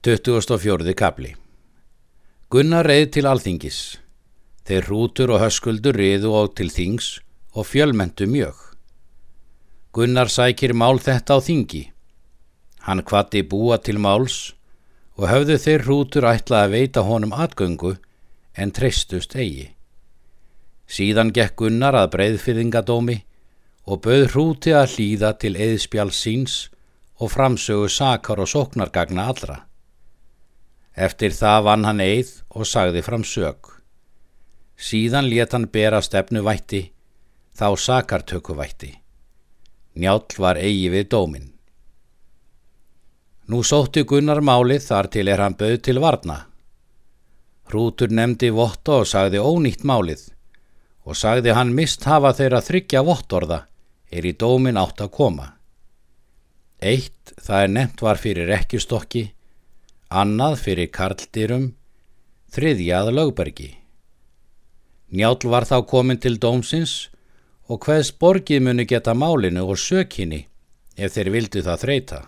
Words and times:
24. 0.00 0.94
kapli 0.96 1.34
Gunnar 2.48 2.86
reið 2.88 3.10
til 3.18 3.26
alþingis. 3.28 3.80
Þeir 4.64 4.86
hrútur 4.86 5.32
og 5.34 5.42
höskuldur 5.42 5.98
riðu 6.00 6.30
og 6.38 6.54
til 6.56 6.70
þings 6.72 7.08
og 7.52 7.68
fjölmentu 7.68 8.24
mjög. 8.24 8.56
Gunnar 9.92 10.32
sækir 10.32 10.72
mál 10.72 11.02
þetta 11.04 11.36
á 11.36 11.38
þingi. 11.44 11.82
Hann 12.88 13.04
kvatti 13.04 13.44
búa 13.44 13.76
til 13.76 14.00
máls 14.00 14.54
og 15.20 15.28
höfðu 15.34 15.60
þeir 15.68 15.84
hrútur 15.84 16.30
ætla 16.32 16.64
að 16.64 16.78
veita 16.78 17.04
honum 17.04 17.36
atgöngu 17.36 17.98
en 18.56 18.72
treystust 18.72 19.36
eigi. 19.36 19.68
Síðan 20.88 21.28
gekk 21.28 21.60
Gunnar 21.60 21.92
að 22.06 22.14
breyðfyrðingadómi 22.16 23.20
og 23.84 24.06
bauð 24.08 24.30
hrúti 24.32 24.72
að 24.72 24.94
hlýða 24.96 25.36
til 25.36 25.58
eðspjál 25.60 26.08
síns 26.08 26.70
og 27.20 27.36
framsögu 27.36 27.92
sakar 27.92 28.40
og 28.40 28.48
sóknargagna 28.48 29.28
allra. 29.28 29.66
Eftir 30.96 31.34
það 31.36 31.62
vann 31.68 31.86
hann 31.86 32.00
eið 32.02 32.32
og 32.50 32.66
sagði 32.66 33.02
fram 33.06 33.24
sög. 33.24 33.70
Síðan 34.80 35.28
let 35.30 35.52
hann 35.52 35.68
bera 35.68 36.00
stefnu 36.02 36.42
vætti, 36.42 36.90
þá 37.54 37.76
sakartöku 37.76 38.56
vætti. 38.56 38.94
Njál 39.94 40.24
var 40.38 40.56
eigi 40.56 40.88
við 40.90 41.08
dómin. 41.12 41.48
Nú 43.50 43.64
sótti 43.66 44.04
Gunnar 44.06 44.40
málið 44.40 44.84
þar 44.86 45.08
til 45.10 45.28
er 45.28 45.40
hann 45.42 45.56
bauð 45.58 45.80
til 45.82 45.98
varna. 45.98 46.36
Hrútur 47.70 48.10
nefndi 48.10 48.50
votta 48.54 49.00
og 49.02 49.08
sagði 49.10 49.42
ónýtt 49.42 49.82
málið 49.86 50.28
og 51.06 51.16
sagði 51.18 51.54
hann 51.56 51.72
mist 51.74 52.04
hafa 52.06 52.30
þeirra 52.38 52.60
þryggja 52.62 53.02
vottorða 53.06 53.64
er 54.10 54.26
í 54.26 54.32
dómin 54.38 54.78
átt 54.78 55.02
að 55.02 55.12
koma. 55.16 55.46
Eitt 56.78 57.34
það 57.42 57.64
er 57.64 57.72
nefnt 57.74 58.02
var 58.02 58.20
fyrir 58.22 58.52
ekkjustokki, 58.54 59.24
annað 60.10 60.56
fyrir 60.64 60.90
karldýrum, 60.90 61.70
þriðjað 62.50 63.12
lögbergi. 63.14 63.70
Njál 65.14 65.38
var 65.50 65.66
þá 65.66 65.78
komin 65.86 66.18
til 66.18 66.36
dómsins 66.38 67.10
og 67.70 67.86
hvaðs 67.86 68.10
borgið 68.18 68.62
muni 68.66 68.86
geta 68.90 69.14
málinu 69.14 69.64
og 69.70 69.78
sökinni 69.78 70.44
ef 70.96 71.14
þeir 71.14 71.30
vildu 71.34 71.62
það 71.66 71.82
þreita. 71.84 72.20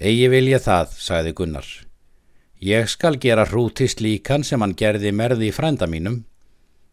Egi 0.00 0.28
vil 0.32 0.48
ég 0.48 0.62
það, 0.64 0.94
sagði 0.96 1.32
Gunnar. 1.38 1.68
Ég 2.60 2.88
skal 2.88 3.18
gera 3.20 3.46
hrútist 3.48 4.00
líkan 4.00 4.44
sem 4.44 4.60
hann 4.60 4.74
gerði 4.76 5.12
merði 5.12 5.50
í 5.50 5.54
frænda 5.54 5.86
mínum, 5.88 6.24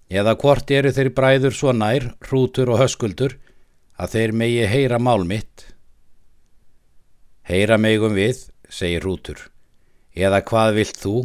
eða 0.08 0.36
hvort 0.40 0.70
eru 0.72 0.92
þeir 0.96 1.14
bræður 1.16 1.56
svo 1.56 1.74
nær, 1.76 2.14
hrútur 2.28 2.72
og 2.72 2.82
höskuldur, 2.84 3.38
að 3.98 4.14
þeir 4.14 4.36
megi 4.42 4.68
heyra 4.70 5.00
mál 5.00 5.26
mitt. 5.28 5.66
Heyra 7.48 7.78
megum 7.80 8.16
við, 8.16 8.46
segir 8.70 9.04
hrútur, 9.04 9.40
eða 10.16 10.42
hvað 10.46 10.74
vilt 10.78 11.00
þú? 11.02 11.16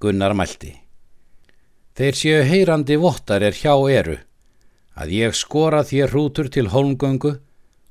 Gunnar 0.00 0.34
mælti. 0.36 0.74
Þeir 1.96 2.18
séu 2.20 2.40
heyrandi 2.44 2.98
vottar 3.00 3.42
er 3.46 3.56
hjá 3.56 3.72
eru, 3.88 4.18
að 4.96 5.12
ég 5.16 5.36
skora 5.36 5.82
þér 5.84 6.12
hrútur 6.12 6.50
til 6.52 6.68
holmgöngu 6.72 7.32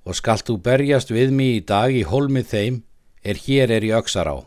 og 0.05 0.17
skalt 0.17 0.45
þú 0.45 0.59
berjast 0.61 1.09
við 1.09 1.33
mig 1.33 1.57
í 1.57 1.65
dag 1.65 1.93
í 1.93 2.03
holmið 2.05 2.51
þeim 2.51 2.79
er 3.25 3.41
hér 3.47 3.73
er 3.73 3.85
í 3.85 3.91
öksar 3.97 4.29
á. 4.29 4.37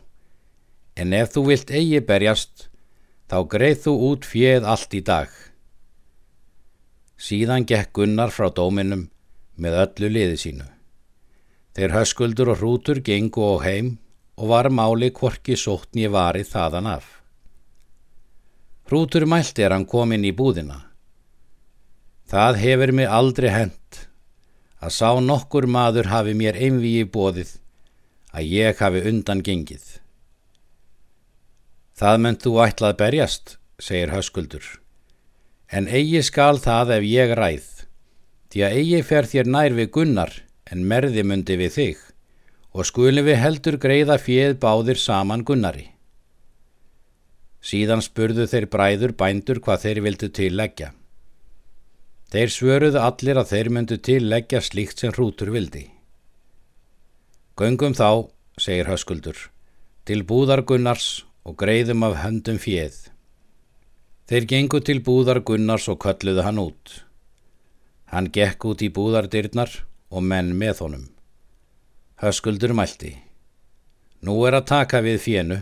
En 0.95 1.13
ef 1.13 1.35
þú 1.35 1.45
vilt 1.51 1.71
eigi 1.71 1.99
berjast, 1.99 2.69
þá 3.27 3.37
greið 3.51 3.83
þú 3.85 3.93
út 4.09 4.27
fjöð 4.27 4.67
allt 4.71 4.95
í 4.95 5.03
dag. 5.03 5.29
Síðan 7.19 7.67
gekk 7.67 7.91
Gunnar 7.99 8.31
frá 8.31 8.47
dóminum 8.55 9.09
með 9.59 9.81
öllu 9.83 10.13
liði 10.15 10.39
sínu. 10.39 10.67
Þeir 11.77 11.93
höskuldur 11.93 12.53
og 12.53 12.61
hrútur 12.61 12.99
gengu 13.05 13.43
og 13.45 13.63
heim 13.63 13.97
og 14.39 14.51
var 14.53 14.69
máli 14.71 15.11
kvorki 15.13 15.57
sóttni 15.59 16.07
varið 16.09 16.49
þaðan 16.53 16.89
af. 16.95 17.05
Hrútur 18.89 19.27
mælt 19.29 19.59
er 19.59 19.75
hann 19.75 19.85
komin 19.85 20.25
í 20.25 20.33
búðina. 20.33 20.79
Það 22.29 22.61
hefur 22.63 22.93
mig 22.95 23.09
aldrei 23.09 23.49
hent 23.53 24.05
að 24.79 24.95
sá 24.95 25.09
nokkur 25.21 25.67
maður 25.67 26.09
hafi 26.09 26.33
mér 26.37 26.57
einvíi 26.57 27.05
bóðið 27.05 27.57
að 28.33 28.51
ég 28.53 28.81
hafi 28.81 29.01
undan 29.11 29.41
gengið. 29.45 29.85
Það 31.99 32.21
menn 32.23 32.37
þú 32.39 32.53
ætlað 32.63 32.99
berjast, 33.01 33.57
segir 33.79 34.13
höskuldur, 34.13 34.63
en 35.67 35.89
eigi 35.91 36.21
skal 36.23 36.61
það 36.63 36.93
ef 36.99 37.07
ég 37.09 37.33
ræð, 37.35 37.67
því 38.49 38.63
að 38.65 38.77
eigi 38.79 39.01
fer 39.09 39.27
þér 39.27 39.51
nær 39.51 39.75
við 39.75 39.91
gunnar 39.97 40.37
en 40.69 40.85
merði 40.85 41.23
mundi 41.25 41.57
við 41.59 41.75
þig 41.75 42.05
og 42.69 42.85
skulum 42.85 43.25
við 43.25 43.39
heldur 43.41 43.77
greiða 43.81 44.19
fjöð 44.21 44.59
báðir 44.61 44.99
saman 45.01 45.43
gunnari. 45.45 45.87
Síðan 47.59 48.03
spurðu 48.05 48.45
þeir 48.47 48.69
bræður 48.71 49.13
bændur 49.19 49.59
hvað 49.63 49.85
þeir 49.85 50.01
vildu 50.05 50.29
til 50.31 50.51
leggja. 50.55 50.91
Þeir 52.29 52.51
svöruðu 52.53 53.01
allir 53.01 53.39
að 53.41 53.49
þeir 53.51 53.69
myndu 53.73 53.97
til 54.05 54.21
leggja 54.29 54.61
slíkt 54.61 55.01
sem 55.01 55.13
hrútur 55.15 55.49
vildi. 55.51 55.87
Göngum 57.57 57.97
þá, 57.97 58.29
segir 58.55 58.87
höskuldur, 58.87 59.49
til 60.05 60.21
búðar 60.23 60.61
Gunnars 60.63 61.25
og 61.43 61.57
greiðum 61.59 62.05
af 62.05 62.21
höndum 62.21 62.61
fjöð. 62.61 63.09
Þeir 64.29 64.45
gengu 64.45 64.79
til 64.85 65.01
búðar 65.01 65.41
Gunnars 65.41 65.89
og 65.89 65.99
kölluðu 66.05 66.45
hann 66.45 66.61
út. 66.61 66.99
Hann 68.13 68.29
gekk 68.31 68.69
út 68.69 68.85
í 68.85 68.93
búðardyrnar 68.93 69.73
og 70.09 70.25
menn 70.25 70.55
með 70.57 70.83
honum. 70.83 71.05
Höskuldur 72.19 72.73
mælti. 72.75 73.13
Nú 74.25 74.35
er 74.47 74.57
að 74.57 74.67
taka 74.73 74.99
við 75.05 75.21
fjönu. 75.23 75.59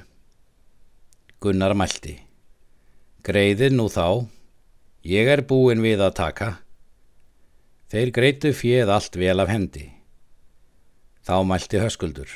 Gunnar 1.43 1.75
mælti. 1.77 2.15
Greiðið 3.27 3.75
nú 3.77 3.85
þá. 3.93 4.25
Ég 5.05 5.29
er 5.29 5.43
búin 5.45 5.83
við 5.83 6.01
að 6.01 6.15
taka. 6.17 6.49
Þeir 7.91 8.11
greitu 8.15 8.53
fjöð 8.55 8.89
allt 8.95 9.15
vel 9.19 9.37
af 9.39 9.51
hendi. 9.51 9.85
Þá 11.27 11.43
mælti 11.45 11.83
höskuldur. 11.83 12.31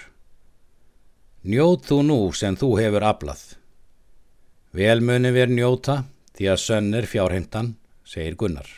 Njóð 1.41 1.79
þú 1.87 1.97
nú 2.05 2.19
sem 2.37 2.55
þú 2.59 2.75
hefur 2.77 3.07
aflað. 3.07 3.41
Vel 4.77 5.01
muni 5.01 5.31
ver 5.33 5.49
njóta 5.49 6.03
því 6.37 6.51
að 6.53 6.61
sönn 6.63 6.93
er 6.95 7.09
fjárheimtan, 7.09 7.73
segir 8.05 8.37
Gunnar. 8.39 8.69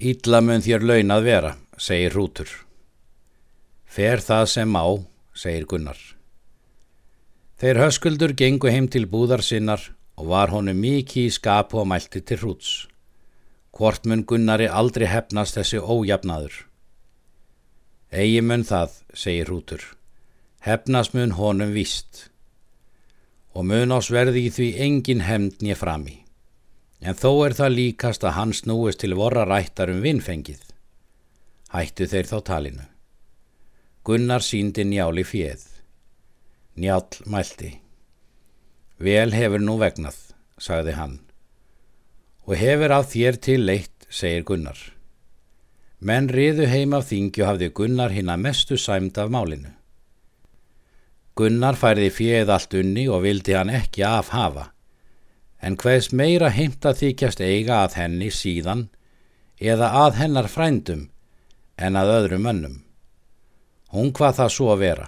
Ítla 0.00 0.40
mun 0.40 0.62
þér 0.64 0.86
launað 0.88 1.24
vera, 1.26 1.56
segir 1.76 2.14
Rútur. 2.16 2.48
Fer 3.84 4.22
það 4.24 4.46
sem 4.48 4.72
á, 4.72 4.86
segir 5.36 5.66
Gunnar. 5.68 5.98
Þeir 7.60 7.78
höskuldur 7.78 8.32
gengu 8.32 8.72
heim 8.72 8.88
til 8.88 9.04
búðar 9.06 9.44
sinnar 9.44 9.92
og 10.16 10.32
var 10.32 10.50
honum 10.50 10.80
mikið 10.80 11.28
í 11.28 11.34
skapu 11.36 11.82
og 11.82 11.86
mælti 11.92 12.22
til 12.24 12.40
hrúts. 12.40 12.88
Hvort 13.76 14.08
mun 14.08 14.24
Gunnari 14.24 14.66
aldrei 14.66 15.06
hefnast 15.06 15.60
þessi 15.60 15.78
ójafnaður? 15.78 16.56
Egi 18.10 18.40
mun 18.40 18.64
það, 18.64 18.96
segir 19.14 19.46
hrútur. 19.48 19.84
Hefnast 20.64 21.14
mun 21.14 21.36
honum 21.36 21.76
víst. 21.76 22.32
Og 23.52 23.68
mun 23.68 23.92
ás 23.92 24.08
verði 24.10 24.48
í 24.48 24.50
því 24.56 24.72
engin 24.88 25.24
hefnd 25.28 25.60
nýja 25.60 25.76
frami. 25.76 26.21
En 27.02 27.18
þó 27.18 27.30
er 27.48 27.56
það 27.58 27.76
líkast 27.76 28.22
að 28.22 28.36
hann 28.38 28.54
snúist 28.54 29.02
til 29.02 29.16
vorra 29.18 29.42
rættar 29.48 29.90
um 29.90 30.02
vinnfengið. 30.04 30.62
Hættu 31.74 32.06
þeir 32.06 32.28
þá 32.30 32.38
talinu. 32.46 32.86
Gunnar 34.06 34.42
síndi 34.42 34.84
njáli 34.86 35.24
fjöð. 35.26 35.66
Njál 36.78 37.06
mælti. 37.26 37.74
Vel 39.02 39.34
hefur 39.34 39.62
nú 39.62 39.76
vegnað, 39.82 40.16
sagði 40.58 40.96
hann. 40.96 41.20
Og 42.46 42.56
hefur 42.58 42.94
af 42.94 43.10
þér 43.12 43.38
til 43.38 43.66
leitt, 43.66 44.06
segir 44.10 44.42
Gunnar. 44.46 44.78
Menn 46.02 46.26
riðu 46.30 46.66
heim 46.66 46.94
af 46.98 47.06
þingju 47.10 47.46
hafði 47.46 47.68
Gunnar 47.78 48.10
hinn 48.10 48.30
að 48.30 48.42
mestu 48.46 48.78
sæmt 48.78 49.18
af 49.22 49.30
málinu. 49.30 49.70
Gunnar 51.38 51.78
færði 51.78 52.10
fjöð 52.10 52.50
allt 52.50 52.74
unni 52.74 53.06
og 53.08 53.22
vildi 53.22 53.54
hann 53.54 53.70
ekki 53.70 54.02
afhafa, 54.04 54.71
en 55.62 55.78
hvaðs 55.78 56.10
meira 56.12 56.50
heimta 56.50 56.92
þykjast 56.98 57.40
eiga 57.40 57.82
að 57.84 57.96
henni 58.00 58.30
síðan 58.34 58.88
eða 59.62 59.92
að 60.04 60.18
hennar 60.18 60.48
frændum 60.50 61.08
en 61.78 61.98
að 61.98 62.14
öðrum 62.18 62.48
önnum. 62.50 62.78
Hún 63.94 64.10
hvað 64.16 64.38
það 64.40 64.54
svo 64.56 64.70
að 64.72 64.82
vera. 64.82 65.06